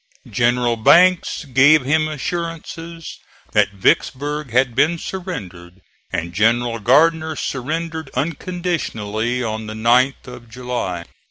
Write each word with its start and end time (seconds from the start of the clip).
General 0.31 0.77
Banks 0.77 1.45
gave 1.45 1.85
him 1.85 2.07
assurances 2.07 3.19
that 3.51 3.71
Vicksburg 3.73 4.49
had 4.49 4.73
been 4.73 4.97
surrendered, 4.97 5.79
and 6.11 6.33
General 6.33 6.79
Gardner 6.79 7.35
surrendered 7.35 8.09
unconditionally 8.15 9.43
on 9.43 9.67
the 9.67 9.75
9th 9.75 10.25
of 10.25 10.49
July. 10.49 11.05